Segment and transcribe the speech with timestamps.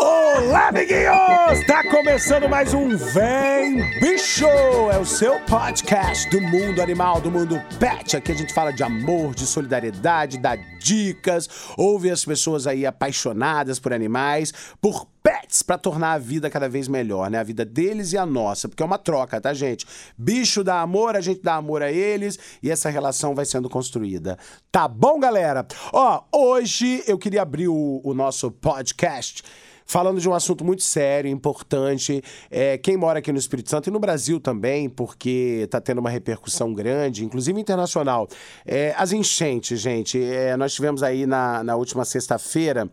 [0.00, 1.66] Olá, amiguinhos!
[1.66, 4.46] Tá começando mais um Vem Bicho!
[4.92, 8.16] É o seu podcast do mundo animal, do mundo pet.
[8.16, 13.80] Aqui a gente fala de amor, de solidariedade, dá dicas, ouve as pessoas aí apaixonadas
[13.80, 17.40] por animais, por pets, para tornar a vida cada vez melhor, né?
[17.40, 19.84] A vida deles e a nossa, porque é uma troca, tá, gente?
[20.16, 24.38] Bicho dá amor, a gente dá amor a eles e essa relação vai sendo construída.
[24.70, 25.66] Tá bom, galera?
[25.92, 29.42] Ó, hoje eu queria abrir o, o nosso podcast
[29.88, 32.22] falando de um assunto muito sério, importante.
[32.50, 36.10] É, quem mora aqui no Espírito Santo e no Brasil também, porque está tendo uma
[36.10, 38.28] repercussão grande, inclusive internacional.
[38.66, 40.22] É, as enchentes, gente.
[40.22, 42.88] É, nós tivemos aí na, na última sexta-feira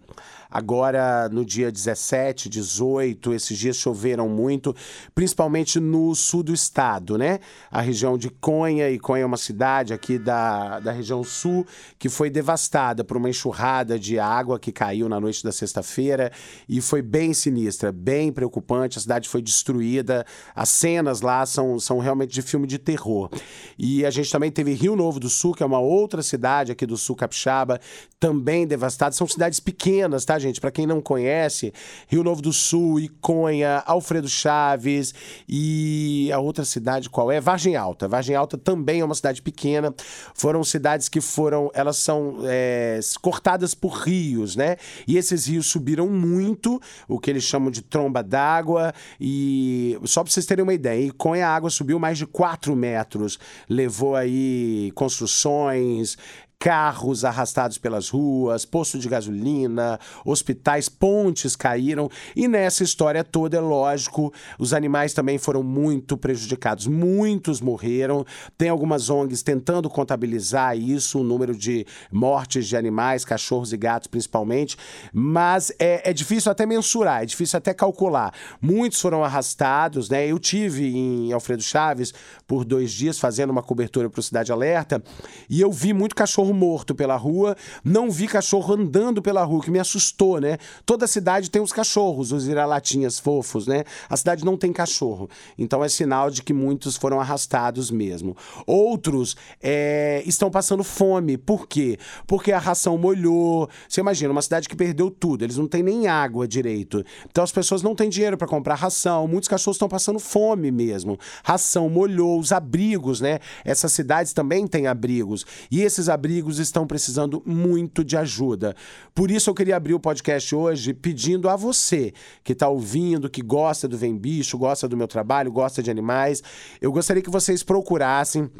[0.50, 4.76] agora no dia 17, 18, esses dias choveram muito,
[5.14, 7.40] principalmente no sul do estado, né?
[7.72, 11.66] A região de Conha, e Conha é uma cidade aqui da, da região sul
[11.98, 16.32] que foi devastada por uma enxurrada de água que caiu na noite da sexta-feira
[16.68, 18.98] e foi bem sinistra, bem preocupante.
[18.98, 23.30] A cidade foi destruída, as cenas lá são, são realmente de filme de terror.
[23.78, 26.86] E a gente também teve Rio Novo do Sul, que é uma outra cidade aqui
[26.86, 27.80] do sul capixaba,
[28.20, 29.16] também devastada.
[29.16, 30.62] São cidades pequenas, tá, gente?
[30.62, 31.74] Para quem não conhece,
[32.08, 35.14] Rio Novo do Sul, Iconha, Alfredo Chaves
[35.48, 37.40] e a outra cidade qual é?
[37.40, 38.08] Vargem Alta.
[38.08, 39.94] Vargem Alta também é uma cidade pequena.
[40.34, 44.78] Foram cidades que foram, elas são é, cortadas por rios, né?
[45.08, 48.94] E esses rios subiram muito, o que eles chamam de tromba d'água.
[49.20, 53.40] E só para vocês terem uma ideia, Iconha a água subiu mais de 4 metros,
[53.70, 56.18] levou aí construções,
[56.60, 62.10] carros arrastados pelas ruas, posto de gasolina, hospitais, pontes caíram.
[62.36, 66.88] E nessa história toda, é lógico, os animais também foram muito prejudicados.
[66.88, 68.26] Muitos morreram.
[68.58, 74.08] Tem algumas ONGs tentando contabilizar isso, o número de mortes de animais, cachorros e gatos
[74.08, 74.78] principalmente.
[75.14, 78.34] Mas é, é difícil até mensurar, é difícil até calcular.
[78.62, 80.26] Muitos foram arrastados, né?
[80.26, 82.14] Eu tive em Alfredo Chaves
[82.48, 85.04] por dois dias fazendo uma cobertura para o Cidade Alerta
[85.50, 89.72] e eu vi muito cachorro morto pela rua, não vi cachorro andando pela rua, que
[89.72, 90.58] me assustou, né?
[90.86, 93.84] Toda cidade tem os cachorros, os vira-latinhas fofos, né?
[94.10, 95.30] A cidade não tem cachorro.
[95.58, 98.36] Então é sinal de que muitos foram arrastados mesmo.
[98.66, 101.38] Outros é, estão passando fome.
[101.38, 101.98] Por quê?
[102.28, 103.70] Porque a ração molhou.
[103.88, 107.04] Você imagina, uma cidade que perdeu tudo, eles não têm nem água direito.
[107.30, 109.28] Então as pessoas não têm dinheiro para comprar ração.
[109.28, 111.18] Muitos cachorros estão passando fome mesmo.
[111.44, 113.40] Ração molhou, os abrigos, né?
[113.64, 115.46] Essas cidades também têm abrigos.
[115.72, 118.76] E esses abrigos amigos estão precisando muito de ajuda.
[119.14, 122.14] Por isso eu queria abrir o podcast hoje pedindo a você
[122.44, 126.44] que está ouvindo, que gosta do Vem Bicho, gosta do meu trabalho, gosta de animais,
[126.82, 128.52] eu gostaria que vocês procurassem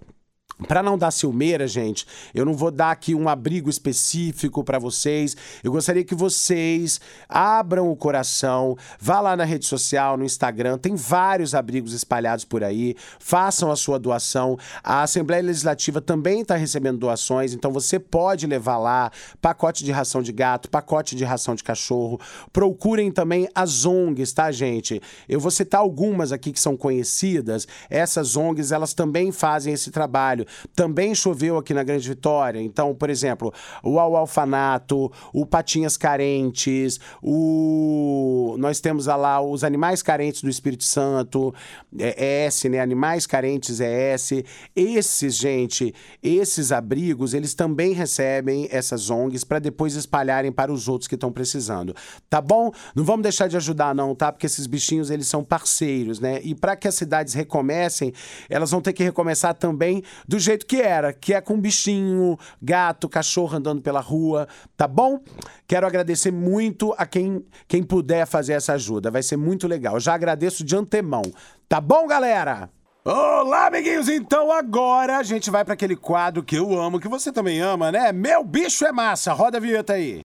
[0.68, 5.36] para não dar ciumeira, gente, eu não vou dar aqui um abrigo específico para vocês.
[5.62, 10.96] Eu gostaria que vocês abram o coração, vá lá na rede social, no Instagram, tem
[10.96, 12.96] vários abrigos espalhados por aí.
[13.20, 14.58] Façam a sua doação.
[14.82, 20.22] A Assembleia Legislativa também está recebendo doações, então você pode levar lá pacote de ração
[20.22, 22.20] de gato, pacote de ração de cachorro.
[22.54, 25.02] Procurem também as ONGs, tá, gente?
[25.28, 27.68] Eu vou citar algumas aqui que são conhecidas.
[27.90, 30.35] Essas ONGs, elas também fazem esse trabalho.
[30.76, 32.60] Também choveu aqui na Grande Vitória.
[32.60, 33.54] Então, por exemplo,
[33.84, 41.54] o Alfanato, o Patinhas Carentes, o nós temos lá os Animais Carentes do Espírito Santo,
[41.98, 42.80] é S, né?
[42.80, 44.44] Animais Carentes é S.
[44.76, 51.08] Esses, gente, esses abrigos, eles também recebem essas ONGs para depois espalharem para os outros
[51.08, 51.96] que estão precisando.
[52.30, 52.72] Tá bom?
[52.96, 54.32] Não vamos deixar de ajudar não, tá?
[54.32, 56.40] Porque esses bichinhos, eles são parceiros, né?
[56.44, 58.14] E para que as cidades recomecem,
[58.50, 63.08] elas vão ter que recomeçar também do jeito que era, que é com bichinho, gato,
[63.10, 65.20] cachorro andando pela rua, tá bom?
[65.68, 70.00] Quero agradecer muito a quem, quem puder fazer essa ajuda, vai ser muito legal.
[70.00, 71.24] Já agradeço de antemão,
[71.68, 72.70] tá bom, galera?
[73.08, 74.10] Olá, amiguinhos!
[74.10, 77.92] Então agora a gente vai para aquele quadro que eu amo, que você também ama,
[77.92, 78.12] né?
[78.12, 79.32] Meu bicho é massa.
[79.32, 80.22] Roda a vinheta aí.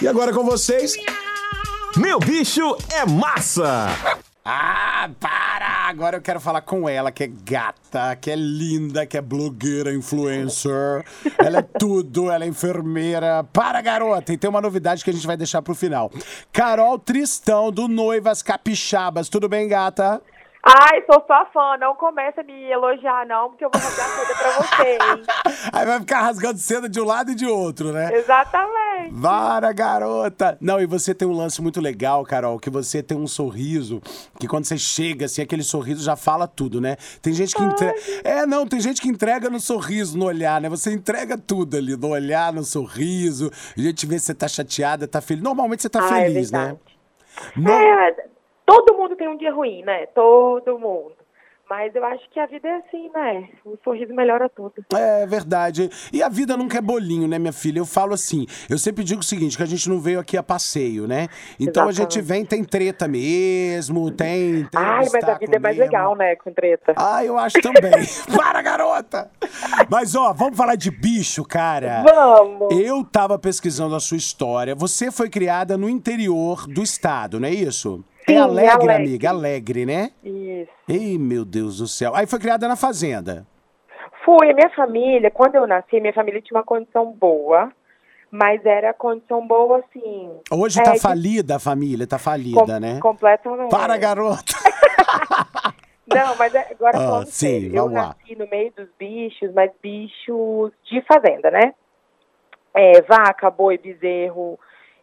[0.00, 0.94] E agora com vocês.
[1.96, 3.88] Meu bicho é massa!
[4.44, 5.08] Ah,
[5.86, 9.92] Agora eu quero falar com ela, que é gata, que é linda, que é blogueira,
[9.92, 11.04] influencer.
[11.36, 13.44] Ela é tudo, ela é enfermeira.
[13.52, 14.32] Para, garota!
[14.32, 16.10] E tem uma novidade que a gente vai deixar pro final.
[16.50, 19.28] Carol Tristão, do Noivas Capixabas.
[19.28, 20.22] Tudo bem, gata?
[20.64, 21.76] Ai, sou sua fã.
[21.76, 25.22] Não começa a me elogiar, não, porque eu vou rasgar seda pra você, hein?
[25.70, 28.10] Aí vai ficar rasgando seda de um lado e de outro, né?
[28.16, 28.83] Exatamente.
[29.10, 30.56] Vara, garota!
[30.60, 34.00] Não, e você tem um lance muito legal, Carol, que você tem um sorriso,
[34.38, 36.96] que quando você chega, assim, aquele sorriso já fala tudo, né?
[37.22, 37.94] Tem gente que entrega.
[38.24, 40.68] É, não, tem gente que entrega no sorriso, no olhar, né?
[40.68, 43.50] Você entrega tudo ali, no olhar, no sorriso.
[43.76, 45.42] A gente vê se você tá chateada, tá feliz.
[45.42, 46.58] Normalmente você tá Ah, é feliz, né?
[46.58, 46.80] verdade.
[47.56, 48.16] No- É,
[48.66, 50.06] todo mundo tem um dia ruim, né?
[50.06, 51.12] Todo mundo.
[51.68, 53.48] Mas eu acho que a vida é assim, né?
[53.64, 54.74] O sorriso melhora tudo.
[54.94, 55.90] É verdade.
[56.12, 57.78] E a vida nunca é bolinho, né, minha filha?
[57.78, 60.42] Eu falo assim, eu sempre digo o seguinte, que a gente não veio aqui a
[60.42, 61.28] passeio, né?
[61.58, 62.22] Então a gente Exatamente.
[62.22, 64.64] vem, tem treta mesmo, tem...
[64.66, 65.90] tem Ai, mas a vida é mais mesmo.
[65.90, 66.36] legal, né?
[66.36, 66.92] Com treta.
[66.96, 67.92] Ah, eu acho também.
[68.36, 69.30] Para, garota!
[69.90, 72.02] Mas, ó, vamos falar de bicho, cara.
[72.02, 72.78] Vamos!
[72.78, 74.74] Eu tava pesquisando a sua história.
[74.74, 78.04] Você foi criada no interior do estado, não é isso?
[78.26, 78.94] Sim, é alegre, Alegre.
[78.94, 80.10] amiga, alegre, né?
[80.88, 82.14] Ei, meu Deus do céu.
[82.14, 83.46] Aí foi criada na fazenda.
[84.24, 87.70] Fui, a minha família, quando eu nasci, minha família tinha uma condição boa,
[88.30, 90.30] mas era condição boa, assim...
[90.50, 93.00] Hoje é, tá falida a família, tá falida, com- né?
[93.00, 93.70] Completamente.
[93.70, 94.54] Para, garota!
[96.06, 98.08] Não, mas é- agora Ah, falando sim, sério, eu vamos lá.
[98.18, 101.74] nasci no meio dos bichos, mas bichos de fazenda, né?
[102.74, 104.58] É, vaca, boi, bezerro.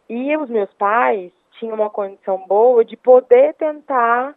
[0.08, 4.34] E os meus pais tinham uma condição boa de poder tentar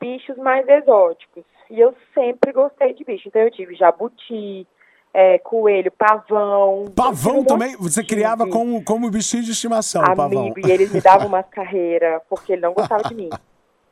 [0.00, 1.44] bichos mais exóticos.
[1.70, 3.28] E eu sempre gostei de bicho.
[3.28, 4.66] Então eu tive jabuti,
[5.12, 6.84] é, coelho, pavão.
[6.94, 7.76] Pavão também?
[7.76, 10.42] Você criava como, como bichinho de estimação, o pavão.
[10.52, 13.30] Amigo, e eles me davam umas carreiras, porque ele não gostava de mim.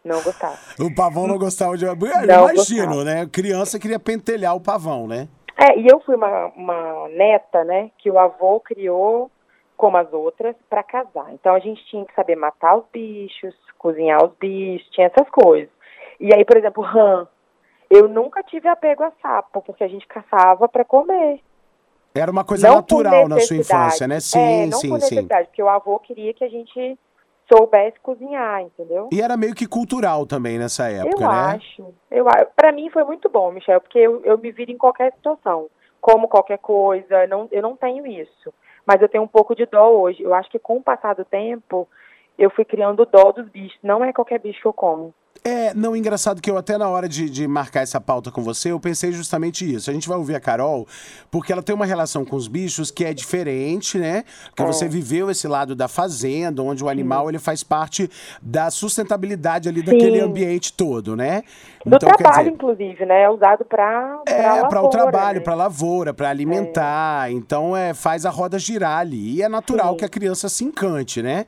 [0.04, 0.58] Não gostava.
[0.78, 1.86] O pavão não gostava de.
[1.86, 3.04] Eu Não imagino, gostava.
[3.04, 3.26] né?
[3.32, 5.28] Criança queria pentelhar o pavão, né?
[5.56, 9.30] É, e eu fui uma, uma neta, né, que o avô criou
[9.76, 11.32] como as outras para casar.
[11.32, 15.70] Então a gente tinha que saber matar os bichos, cozinhar os bichos, tinha essas coisas.
[16.20, 17.26] E aí, por exemplo, rã.
[17.90, 21.40] Eu nunca tive apego a sapo, porque a gente caçava para comer.
[22.14, 24.16] Era uma coisa não natural na sua infância, né?
[24.16, 25.26] é, Sim, não sim, por sim.
[25.26, 26.98] porque o avô queria que a gente
[27.52, 29.08] soubesse cozinhar, entendeu?
[29.12, 31.54] E era meio que cultural também nessa época, eu né?
[31.56, 31.94] acho.
[32.10, 35.12] Eu, a- pra mim foi muito bom, Michel, porque eu, eu me viro em qualquer
[35.12, 35.68] situação.
[36.00, 38.52] Como qualquer coisa, não, eu não tenho isso.
[38.86, 40.22] Mas eu tenho um pouco de dó hoje.
[40.22, 41.88] Eu acho que com o passar do tempo,
[42.38, 43.78] eu fui criando dó dos bichos.
[43.82, 45.14] Não é qualquer bicho que eu como.
[45.46, 48.72] É, não, engraçado que eu até na hora de, de marcar essa pauta com você,
[48.72, 49.90] eu pensei justamente isso.
[49.90, 50.88] A gente vai ouvir a Carol,
[51.30, 54.24] porque ela tem uma relação com os bichos que é diferente, né?
[54.46, 54.66] Porque É.
[54.66, 58.10] você viveu esse lado da fazenda, onde o animal ele faz parte
[58.40, 60.24] da sustentabilidade ali daquele Sim.
[60.24, 61.42] ambiente todo, né?
[61.84, 63.24] Do quer trabalho, dizer, inclusive, né?
[63.24, 65.44] É usado pra, pra É, para o trabalho, né?
[65.44, 67.30] para lavoura, para alimentar.
[67.30, 69.34] Então, é, faz a roda girar ali.
[69.34, 69.96] E é natural Sim.
[69.98, 71.44] que a criança se encante, né?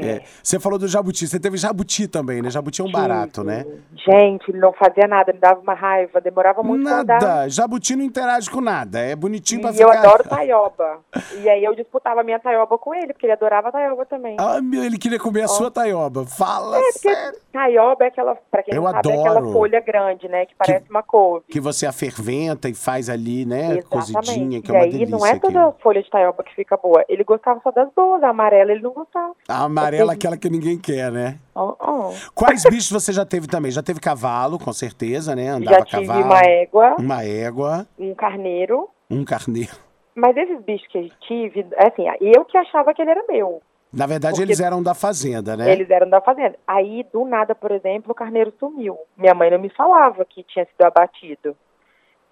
[0.00, 0.10] É.
[0.16, 1.26] É, Você falou do jabuti.
[1.26, 2.50] Você teve jabuti também, né?
[2.50, 3.64] Jabuti é um barato, né?
[3.96, 7.20] Gente, ele não fazia nada, me dava uma raiva, demorava muito pra andar.
[7.20, 7.48] Nada.
[7.48, 8.98] Jabuti não interage com nada.
[8.98, 9.84] É bonitinho pra E ficar.
[9.84, 10.98] eu adoro taioba.
[11.42, 14.36] E aí eu disputava a minha taioba com ele, porque ele adorava taioba também.
[14.38, 16.24] Ah, meu, ele queria comer a sua taioba.
[16.26, 17.38] Fala É, sério.
[17.52, 19.52] taioba é aquela, pra quem Eu sabe, é aquela adoro.
[19.52, 20.46] folha grande, né?
[20.46, 21.44] Que parece uma couve.
[21.48, 23.78] Que você a ferventa e faz ali, né?
[23.78, 23.86] Exatamente.
[23.88, 25.16] Cozidinha, que é e uma aí delícia.
[25.16, 25.76] não é toda aquilo.
[25.82, 27.04] folha de taioba que fica boa.
[27.08, 29.32] Ele gostava só das boas, a amarela ele não gostava.
[29.48, 31.38] A amarela, aquela que ninguém quer, né?
[31.54, 32.12] Oh, oh.
[32.34, 33.70] Quais bichos você já teve também?
[33.70, 35.48] Já teve cavalo, com certeza, né?
[35.48, 36.24] Andava Já tive cavalo.
[36.24, 38.88] uma égua, Uma égua, um carneiro.
[39.10, 39.72] um carneiro.
[40.14, 43.62] Mas esses bichos que eu tive, assim, eu que achava que ele era meu.
[43.92, 45.70] Na verdade, Porque eles eram da fazenda, né?
[45.70, 46.56] Eles eram da fazenda.
[46.66, 48.96] Aí, do nada, por exemplo, o carneiro sumiu.
[49.18, 51.54] Minha mãe não me falava que tinha sido abatido.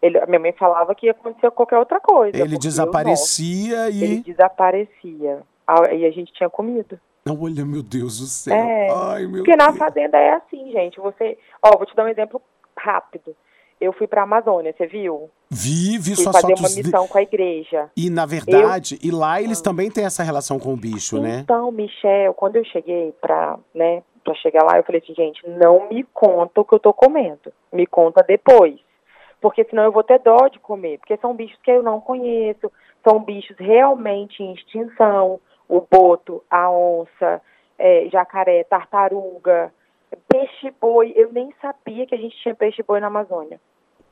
[0.00, 2.34] Ele, minha mãe falava que ia acontecer qualquer outra coisa.
[2.34, 4.20] Ele desaparecia nossa, Ele e.
[4.22, 5.40] desaparecia.
[5.66, 6.98] Aí a gente tinha comido.
[7.28, 8.54] Olha, meu Deus do céu.
[8.54, 9.78] É, Ai, meu Porque na Deus.
[9.78, 10.98] fazenda é assim, gente.
[11.00, 11.36] Você.
[11.62, 12.40] Ó, vou te dar um exemplo
[12.76, 13.34] rápido.
[13.80, 15.30] Eu fui pra Amazônia, você viu?
[15.50, 16.76] Vi, vi Fui fazer uma fotos.
[16.76, 17.90] missão com a igreja.
[17.96, 21.40] E, na verdade, e lá eles também têm essa relação com o bicho, né?
[21.40, 25.88] Então, Michel, quando eu cheguei pra, né, pra chegar lá, eu falei assim, gente, não
[25.88, 27.50] me conta o que eu tô comendo.
[27.72, 28.78] Me conta depois.
[29.40, 30.98] Porque senão eu vou ter dó de comer.
[30.98, 32.70] Porque são bichos que eu não conheço.
[33.02, 35.40] São bichos realmente em extinção.
[35.70, 37.40] O boto, a onça,
[37.78, 39.72] é, jacaré, tartaruga,
[40.28, 41.12] peixe-boi.
[41.16, 43.60] Eu nem sabia que a gente tinha peixe-boi na Amazônia.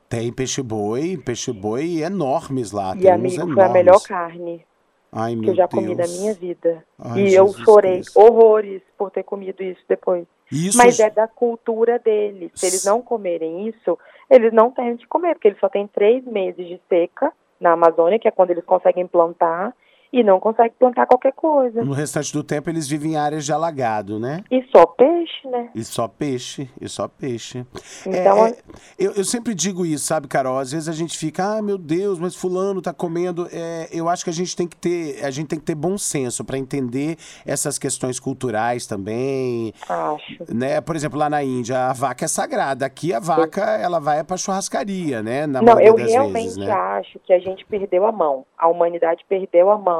[0.07, 2.95] Tem peixe-boi, peixe-boi enormes lá.
[2.95, 3.73] e, tem amigo, foi a enormes.
[3.73, 4.65] melhor carne
[5.11, 5.83] Ai, que eu já Deus.
[5.83, 6.83] comi na minha vida.
[6.97, 8.19] Ai, e eu Jesus chorei Cristo.
[8.19, 10.25] horrores por ter comido isso depois.
[10.51, 12.51] Isso Mas é da cultura deles.
[12.55, 13.99] Se eles não comerem isso,
[14.29, 18.17] eles não têm de comer, porque eles só têm três meses de seca na Amazônia,
[18.17, 19.75] que é quando eles conseguem plantar,
[20.11, 21.83] e não consegue plantar qualquer coisa.
[21.83, 24.43] No restante do tempo eles vivem em áreas de alagado, né?
[24.49, 25.69] E só peixe, né?
[25.75, 27.65] E só peixe, e só peixe.
[28.05, 28.57] Então, É, é,
[28.97, 30.57] eu, eu sempre digo isso, sabe, Carol?
[30.57, 33.47] Às vezes a gente fica, ah, meu Deus, mas fulano tá comendo.
[33.51, 35.97] É, eu acho que a gente tem que ter, a gente tem que ter bom
[35.97, 39.73] senso para entender essas questões culturais também.
[39.87, 40.43] acho.
[40.53, 40.81] Né?
[40.81, 42.85] Por exemplo, lá na Índia, a vaca é sagrada.
[42.85, 45.45] Aqui a vaca, ela vai pra churrascaria, né?
[45.45, 46.71] Na Não, eu realmente vezes, né?
[46.71, 48.45] acho que a gente perdeu a mão.
[48.57, 49.98] A humanidade perdeu a mão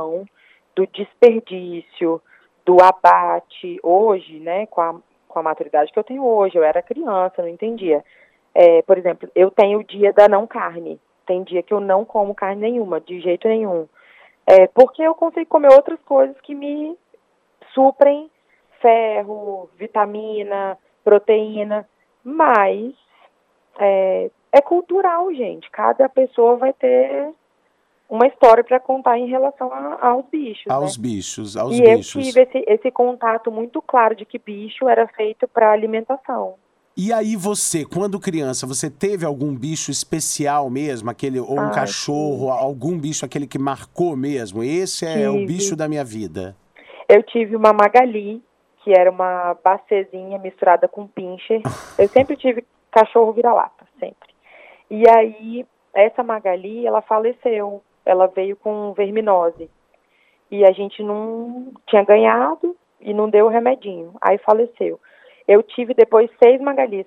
[0.75, 2.22] do desperdício,
[2.65, 3.79] do abate.
[3.84, 4.96] Hoje, né, com a,
[5.27, 8.03] com a maturidade que eu tenho hoje, eu era criança, não entendia.
[8.53, 11.00] É, por exemplo, eu tenho o dia da não carne.
[11.25, 13.88] Tem dia que eu não como carne nenhuma, de jeito nenhum.
[14.46, 16.98] É, porque eu consigo comer outras coisas que me
[17.74, 18.29] suprem
[18.82, 21.88] ferro, vitamina, proteína,
[22.24, 22.94] mas
[23.79, 25.70] é, é cultural, gente.
[25.70, 27.32] Cada pessoa vai ter
[28.10, 30.66] uma história para contar em relação a- aos bichos.
[30.68, 31.04] Aos né?
[31.04, 32.25] bichos, aos e eu bichos.
[32.25, 36.56] tive esse, esse contato muito claro de que bicho era feito para alimentação.
[36.98, 41.72] E aí você, quando criança, você teve algum bicho especial mesmo, aquele ou um Ah,
[41.72, 44.63] cachorro, algum bicho aquele que marcou mesmo?
[44.63, 45.46] Esse é o Tive.
[45.46, 46.58] bicho da minha vida.
[47.08, 48.44] Eu tive uma Magali,
[48.84, 51.62] que era uma bacezinha misturada com pincher.
[51.98, 54.30] Eu sempre tive cachorro vira-lata, sempre.
[54.89, 57.82] E aí, essa Magali, ela faleceu.
[58.10, 59.70] Ela veio com verminose.
[60.51, 64.13] E a gente não tinha ganhado e não deu o remedinho.
[64.20, 65.00] Aí faleceu.
[65.48, 67.06] Eu tive depois seis Magalis.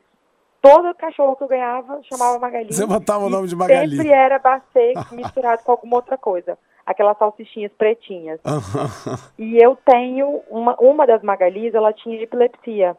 [0.61, 2.73] Todo cachorro que eu ganhava chamava Magali.
[2.73, 3.97] Você botava o nome de Magali.
[3.97, 6.57] Sempre era bacê misturado com alguma outra coisa.
[6.87, 8.41] Aquelas salsichinhas pretinhas.
[9.39, 12.97] E eu tenho uma, uma das Magalis, ela tinha epilepsia.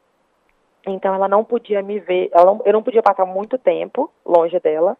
[0.85, 4.59] Então ela não podia me ver, ela não- eu não podia passar muito tempo longe
[4.59, 4.97] dela,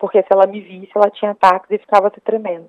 [0.00, 2.68] porque se ela me visse, ela tinha ataques e ficava se tremendo.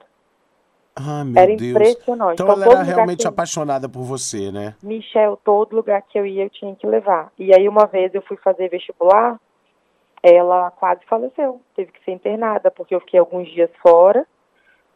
[0.95, 1.69] ah, meu Era Deus.
[1.71, 2.33] impressionante.
[2.33, 4.75] Então Então, ela era realmente eu- apaixonada por você, né?
[4.83, 7.31] Michel, todo lugar que eu ia, eu tinha que levar.
[7.39, 9.39] E aí uma vez eu fui fazer vestibular,
[10.21, 14.27] ela quase faleceu, teve que ser internada, porque eu fiquei alguns dias fora.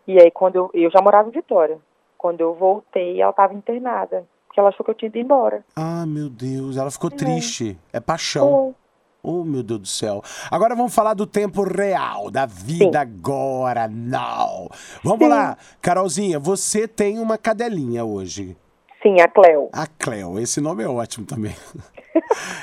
[0.08, 1.80] E aí quando eu, eu já morava em Vitória.
[2.18, 5.64] Quando eu voltei, ela estava internada, porque ela achou que eu tinha ido embora.
[5.76, 7.78] Ah, meu Deus, ela ficou triste.
[7.94, 8.48] É paixão.
[8.50, 8.74] Pô,
[9.26, 10.22] Oh, meu Deus do céu.
[10.52, 14.70] Agora vamos falar do tempo real, da vida agora, não.
[15.04, 15.30] Vamos Sim.
[15.30, 15.58] lá.
[15.82, 18.56] Carolzinha, você tem uma cadelinha hoje.
[19.02, 19.70] Sim, a Cleo.
[19.74, 21.56] A Cleo, esse nome é ótimo também.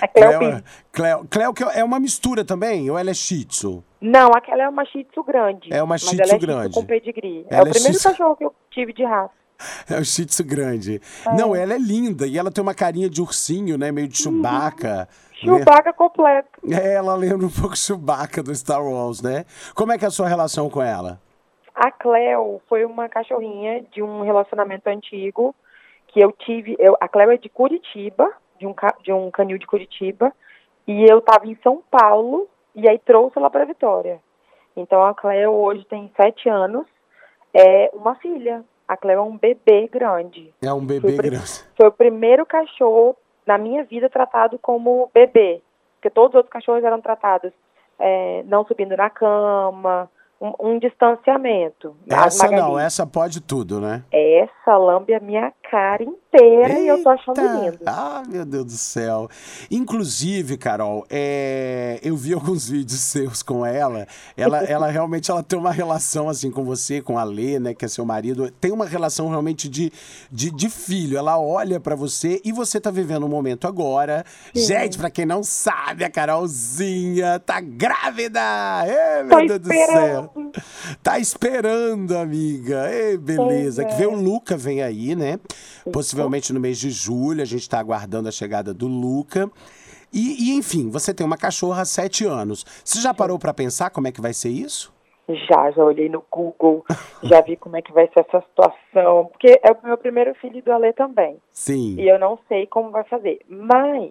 [0.00, 3.44] A Cleo Cleo, é- Cleo, Cleo que é uma mistura também, ou ela é shih
[3.44, 3.84] tzu?
[4.00, 5.72] Não, aquela é uma Shih Tzu grande.
[5.72, 6.74] É uma mas Shih Tzu é Shih grande.
[6.74, 7.46] com pedigree.
[7.48, 9.30] É Ela o é primeiro Shih cachorro que eu tive de raça.
[9.88, 11.00] É o shih tzu grande.
[11.36, 13.92] Não, ela é linda e ela tem uma carinha de ursinho, né?
[13.92, 14.96] Meio de Chewbacca.
[14.96, 15.06] né?
[15.42, 16.48] Chewbacca completo.
[16.70, 19.44] É, ela lembra um pouco Chewbacca do Star Wars, né?
[19.74, 21.20] Como é que é a sua relação com ela?
[21.74, 25.54] A Cleo foi uma cachorrinha de um relacionamento antigo
[26.08, 26.76] que eu tive.
[26.78, 30.32] Eu, a Cleo é de Curitiba, de um, de um canil de Curitiba,
[30.86, 34.20] e eu estava em São Paulo e aí trouxe ela para Vitória.
[34.76, 36.86] Então a Cleo hoje tem sete anos,
[37.54, 38.64] é uma filha.
[38.86, 40.52] A Cleo é um bebê grande.
[40.62, 41.64] É um bebê Foi- grande.
[41.76, 45.60] Foi o primeiro cachorro na minha vida tratado como bebê,
[45.96, 47.52] porque todos os outros cachorros eram tratados
[47.98, 51.96] é, não subindo na cama, um, um distanciamento.
[52.08, 54.02] Essa não, essa pode tudo, né?
[54.10, 57.58] Essa lambe a minha cara inteira e eu tô achando Eita!
[57.58, 57.78] lindo.
[57.86, 59.28] Ah, meu Deus do céu.
[59.70, 64.06] Inclusive, Carol, é, eu vi alguns vídeos seus com ela.
[64.36, 67.84] Ela, ela realmente ela tem uma relação assim com você, com a Lê, né, que
[67.84, 68.50] é seu marido.
[68.60, 69.92] Tem uma relação realmente de,
[70.30, 71.18] de, de filho.
[71.18, 74.24] Ela olha pra você e você tá vivendo um momento agora.
[74.54, 78.40] Gente, pra quem não sabe, a Carolzinha tá grávida!
[78.86, 79.82] Ê, meu Tô Deus do céu!
[79.82, 80.30] esperando.
[81.02, 82.90] Tá esperando, amiga.
[82.92, 83.82] Ei, beleza.
[83.82, 84.06] Pois Que é.
[84.06, 85.38] vem o Luca, vem aí, né?
[85.92, 86.21] Possivelmente
[86.52, 87.42] no mês de julho.
[87.42, 89.50] A gente tá aguardando a chegada do Luca.
[90.12, 92.64] E, e, enfim, você tem uma cachorra há sete anos.
[92.84, 94.92] Você já parou pra pensar como é que vai ser isso?
[95.28, 96.84] Já, já olhei no Google,
[97.22, 100.60] já vi como é que vai ser essa situação, porque é o meu primeiro filho
[100.62, 101.38] do Alê também.
[101.52, 101.96] Sim.
[101.98, 103.40] E eu não sei como vai fazer.
[103.48, 104.10] Mas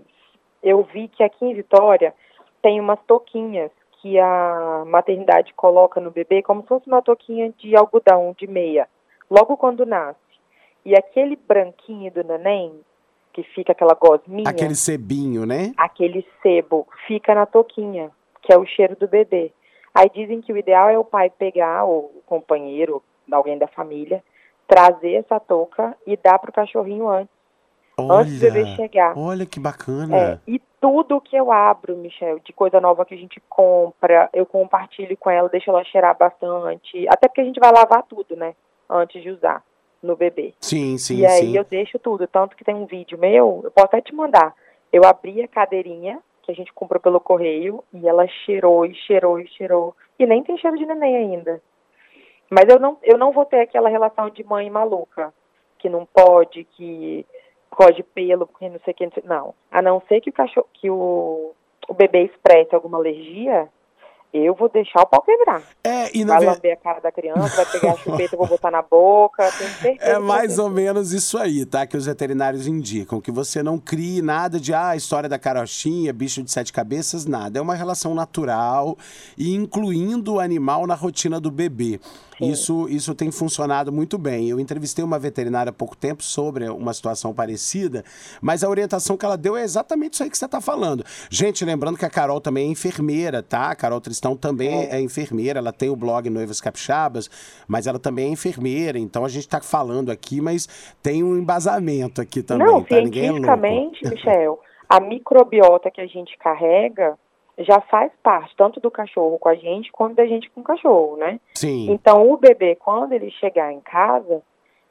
[0.63, 2.13] eu vi que aqui em Vitória
[2.61, 7.75] tem umas touquinhas que a maternidade coloca no bebê como se fosse uma touquinha de
[7.75, 8.87] algodão, de meia,
[9.29, 10.20] logo quando nasce.
[10.85, 12.79] E aquele branquinho do neném,
[13.33, 15.73] que fica aquela gosminha, Aquele cebinho, né?
[15.77, 18.11] aquele sebo, fica na touquinha,
[18.41, 19.51] que é o cheiro do bebê.
[19.93, 24.23] Aí dizem que o ideal é o pai pegar, ou o companheiro, alguém da família,
[24.67, 27.33] trazer essa touca e dar pro cachorrinho antes.
[27.99, 29.17] Antes do bebê Olha, chegar.
[29.17, 30.41] olha que É, bacana.
[30.47, 35.15] e tudo que eu abro, Michel, de coisa nova que a gente compra, eu compartilho
[35.17, 37.05] com ela, deixo ela cheirar bastante.
[37.09, 38.55] Até porque a gente vai lavar tudo, né?
[38.89, 39.61] Antes de usar.
[40.01, 40.53] No bebê.
[40.59, 41.57] Sim, sim, e aí sim.
[41.57, 44.55] eu deixo tudo, tanto que tem um vídeo meu, eu posso até te mandar.
[44.91, 49.39] Eu abri a cadeirinha que a gente comprou pelo correio e ela cheirou e cheirou
[49.39, 51.61] e cheirou e nem tem cheiro de neném ainda.
[52.49, 55.33] Mas eu não, eu não vou ter aquela relação de mãe maluca,
[55.77, 57.25] que não pode, que
[57.75, 59.55] pode pelo, porque não sei o que, não, sei, não.
[59.71, 61.53] A não ser que o cachorro, que o,
[61.87, 63.69] o bebê expresse alguma alergia,
[64.33, 65.61] eu vou deixar o pau quebrar.
[65.83, 66.57] É, e na Vai verdade.
[66.57, 69.43] lamber a cara da criança, vai pegar a chupeta, vou botar na boca.
[69.99, 71.85] É mais ou menos isso aí, tá?
[71.85, 73.19] Que os veterinários indicam.
[73.19, 77.59] Que você não crie nada de, ah, história da carochinha, bicho de sete cabeças, nada.
[77.59, 78.97] É uma relação natural
[79.37, 81.99] e incluindo o animal na rotina do bebê.
[82.49, 84.49] Isso, isso tem funcionado muito bem.
[84.49, 88.03] Eu entrevistei uma veterinária há pouco tempo sobre uma situação parecida,
[88.41, 91.03] mas a orientação que ela deu é exatamente isso aí que você está falando.
[91.29, 93.71] Gente, lembrando que a Carol também é enfermeira, tá?
[93.71, 97.29] A Carol Tristão também é, enfermeira, ela tem o blog Noivas Capixabas,
[97.67, 100.67] mas ela também é enfermeira, então a gente está falando aqui, mas
[101.01, 102.97] tem um embasamento aqui também, Não, tá?
[102.97, 107.17] É cientificamente, Michel, a microbiota que a gente carrega
[107.63, 111.17] já faz parte tanto do cachorro com a gente quanto da gente com o cachorro,
[111.17, 111.39] né?
[111.55, 114.41] Sim, Então, o bebê, quando ele chegar em casa,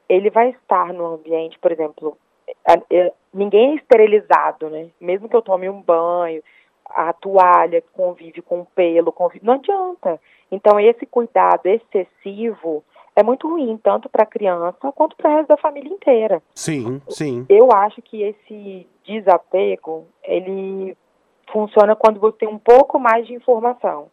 [0.07, 2.17] ele vai estar no ambiente, por exemplo,
[2.89, 4.89] é, ninguém é esterilizado, né?
[4.99, 6.43] Mesmo que eu tome um banho,
[6.89, 10.19] a toalha convive com o pelo, convive, não adianta.
[10.51, 12.83] Então, esse cuidado excessivo
[13.15, 16.41] é muito ruim, tanto para a criança quanto para o resto da família inteira.
[16.53, 17.45] sim, sim.
[17.49, 20.95] Eu acho que esse desapego, ele
[21.51, 24.07] funciona quando você tem um pouco mais de informação.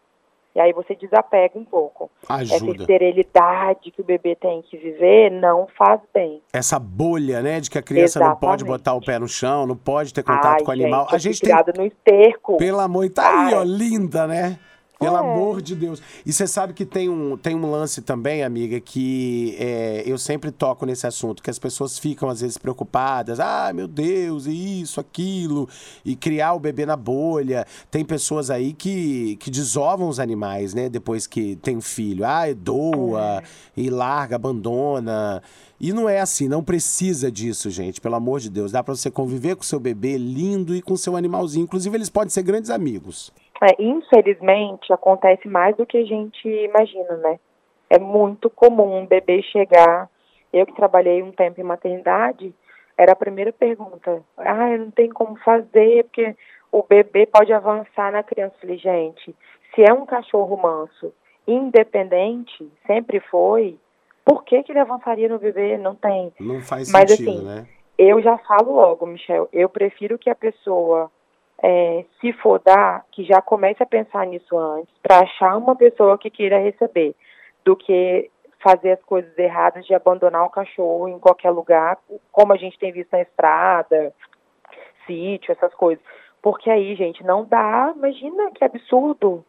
[0.54, 2.10] E aí você desapega um pouco.
[2.24, 2.80] Essa Ajuda.
[2.80, 6.42] esterilidade que o bebê tem que viver não faz bem.
[6.52, 8.78] Essa bolha, né, de que a criança não pode Exatamente.
[8.78, 11.04] botar o pé no chão, não pode ter contato Ai, com o animal.
[11.04, 12.56] gente, a gente tem no esterco.
[12.56, 13.60] Pelo amor, tá aí, Para.
[13.60, 14.58] ó, linda, né?
[14.98, 15.20] Pelo É.
[15.20, 16.02] amor de Deus.
[16.26, 20.50] E você sabe que tem um, tem um lance também, amiga, que é, eu sempre
[20.50, 23.38] toco nesse assunto, que as pessoas ficam às vezes preocupadas.
[23.38, 25.68] Ah, meu Deus, e isso, aquilo.
[26.04, 27.64] E criar o bebê na bolha.
[27.90, 30.88] Tem pessoas aí que, que desovam os animais, né?
[30.88, 32.24] Depois que tem um filho.
[32.24, 33.42] Ah, doa,
[33.76, 35.40] e larga, abandona.
[35.80, 38.72] E não é assim, não precisa disso, gente, pelo amor de Deus.
[38.72, 41.62] Dá pra você conviver com seu bebê lindo e com seu animalzinho.
[41.62, 43.30] Inclusive, eles podem ser grandes amigos.
[43.60, 47.40] É, infelizmente, acontece mais do que a gente imagina, né?
[47.90, 50.08] É muito comum um bebê chegar.
[50.52, 52.54] Eu que trabalhei um tempo em maternidade,
[52.96, 54.22] era a primeira pergunta.
[54.36, 56.36] Ah, eu não tenho como fazer, porque
[56.70, 58.54] o bebê pode avançar na criança.
[58.56, 59.34] Eu Falei, gente,
[59.74, 61.12] se é um cachorro manso,
[61.46, 63.78] independente, sempre foi,
[64.24, 65.78] por que, que ele avançaria no bebê?
[65.78, 66.32] Não tem.
[66.38, 67.66] Não faz Mas, sentido, assim, né?
[67.96, 71.10] Eu já falo logo, Michel, eu prefiro que a pessoa,
[71.62, 76.18] é, se for dar, que já comece a pensar nisso antes, para achar uma pessoa
[76.18, 77.14] que queira receber,
[77.64, 81.98] do que fazer as coisas erradas de abandonar o cachorro em qualquer lugar,
[82.32, 84.12] como a gente tem visto na estrada,
[85.06, 86.02] sítio, essas coisas.
[86.42, 89.44] Porque aí, gente, não dá, imagina que absurdo.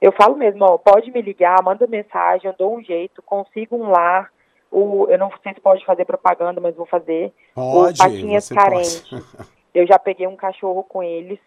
[0.00, 3.90] Eu falo mesmo, ó, pode me ligar, manda mensagem, eu dou um jeito, consigo um
[3.90, 4.30] lar.
[4.70, 7.32] O, eu não sei se pode fazer propaganda, mas vou fazer.
[7.54, 9.10] Pode, o Patinhas você Carente.
[9.10, 9.48] pode.
[9.74, 11.38] Eu já peguei um cachorro com eles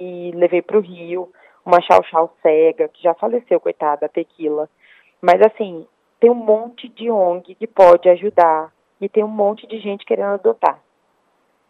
[0.00, 1.30] e levei para o Rio,
[1.64, 4.68] uma chau-chau cega, que já faleceu, coitada, a tequila.
[5.20, 5.86] Mas assim,
[6.20, 10.34] tem um monte de ONG que pode ajudar e tem um monte de gente querendo
[10.34, 10.78] adotar.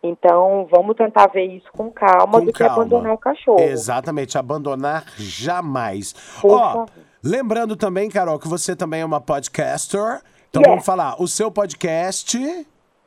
[0.02, 2.74] Então, vamos tentar ver isso com calma Com do que calma.
[2.82, 3.60] abandonar o cachorro.
[3.60, 6.14] Exatamente, abandonar jamais.
[6.44, 6.88] Ó, favor.
[7.22, 10.20] lembrando também, Carol, que você também é uma podcaster.
[10.50, 12.38] Então vamos falar, o seu podcast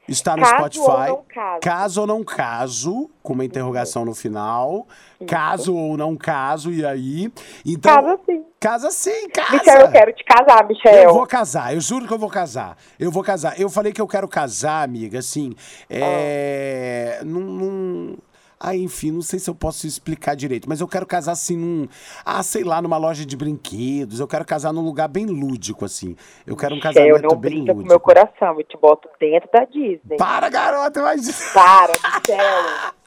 [0.07, 0.89] está no Caso Spotify.
[0.89, 1.59] ou não caso.
[1.61, 4.87] Caso ou não caso, com uma interrogação no final.
[5.27, 7.31] Caso ou não caso, e aí?
[7.65, 8.43] Então, Casa sim.
[8.59, 9.51] Casa sim, casa.
[9.53, 10.93] Michel, eu quero te casar, Michel.
[10.93, 12.75] Eu vou casar, eu juro que eu vou casar.
[12.99, 13.59] Eu vou casar.
[13.59, 15.53] Eu falei que eu quero casar, amiga, assim.
[15.89, 17.19] É.
[17.23, 17.39] Num.
[17.39, 18.17] num...
[18.59, 21.87] Ah, enfim, não sei se eu posso explicar direito, mas eu quero casar assim num.
[22.25, 24.19] Ah, sei lá, numa loja de brinquedos.
[24.19, 26.15] Eu quero casar num lugar bem lúdico, assim.
[26.45, 27.89] Eu quero um casamento não bem brinca com lúdico.
[27.89, 30.17] meu coração, eu te boto dentro da Disney.
[30.17, 31.53] Para, garota, mas.
[31.53, 32.97] Para, Michel.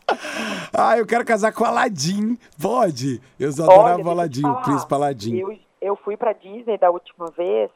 [0.72, 2.38] Ah, eu quero casar com Aladim.
[2.60, 3.20] Pode?
[3.38, 5.36] Eu só adorava eu Aladim, o príncipe Aladim.
[5.36, 7.70] Eu, eu fui pra Disney da última vez.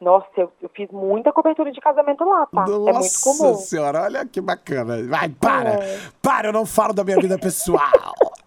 [0.00, 2.66] Nossa, eu, eu fiz muita cobertura de casamento lá, tá?
[2.66, 3.54] Nossa é muito comum.
[3.54, 5.02] senhora, olha que bacana.
[5.06, 5.70] Vai, para!
[5.74, 6.00] É.
[6.20, 7.80] Para, eu não falo da minha vida pessoal.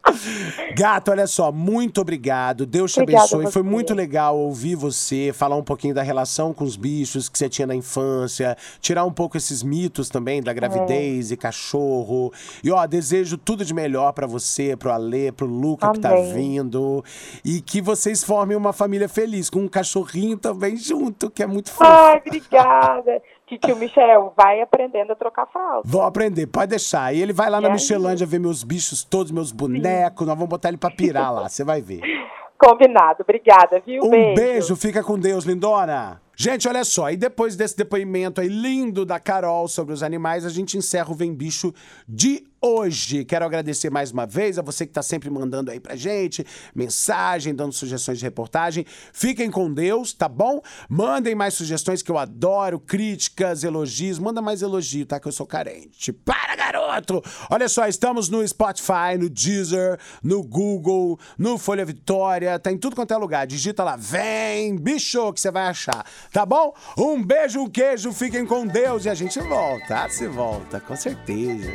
[0.75, 2.65] Gato, olha só, muito obrigado.
[2.65, 3.51] Deus te Obrigada abençoe.
[3.51, 7.49] Foi muito legal ouvir você falar um pouquinho da relação com os bichos que você
[7.49, 12.31] tinha na infância, tirar um pouco esses mitos também da gravidez e cachorro.
[12.63, 16.33] E ó, desejo tudo de melhor pra você, pro Alê, pro Luca que tá Amém.
[16.33, 17.03] vindo.
[17.43, 21.71] E que vocês formem uma família feliz, com um cachorrinho também junto, que é muito
[21.71, 21.83] fofo.
[21.89, 23.21] Ai, obrigada.
[23.55, 25.83] Tio Michel, vai aprendendo a trocar fralda.
[25.85, 27.13] Vou aprender, pode deixar.
[27.15, 27.69] E ele vai lá E na?
[27.69, 30.27] Michelândia ver meus bichos todos, meus bonecos.
[30.27, 32.01] Nós vamos botar ele pra pirar lá, você vai ver.
[32.59, 33.21] Combinado.
[33.21, 34.03] Obrigada, viu?
[34.03, 34.75] Um beijo.
[34.75, 36.19] fica com Deus, lindona.
[36.35, 40.49] Gente, olha só, e depois desse depoimento aí lindo da Carol sobre os animais, a
[40.49, 41.73] gente encerra o Vem Bicho
[42.07, 43.23] de hoje.
[43.25, 47.53] Quero agradecer mais uma vez a você que tá sempre mandando aí pra gente mensagem,
[47.53, 48.85] dando sugestões de reportagem.
[49.13, 50.61] Fiquem com Deus, tá bom?
[50.89, 54.19] Mandem mais sugestões que eu adoro, críticas, elogios.
[54.19, 55.19] Manda mais elogio, tá?
[55.19, 56.11] Que eu sou carente.
[56.11, 57.23] Para, garoto!
[57.49, 62.95] Olha só, estamos no Spotify, no Deezer, no Google, no Folha Vitória, tá em tudo
[62.95, 63.45] quanto é lugar.
[63.45, 66.05] Digita lá, vem, bicho, que você vai achar.
[66.31, 66.73] Tá bom?
[66.97, 70.03] Um beijo, um queijo, fiquem com Deus e a gente volta.
[70.03, 71.71] Ah, se volta, com certeza.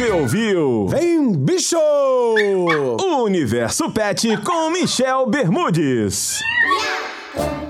[0.00, 0.86] Você ouviu?
[0.88, 1.76] Vem, bicho!
[1.76, 6.40] O Universo Pet com Michel Bermudes.
[7.36, 7.69] Yeah!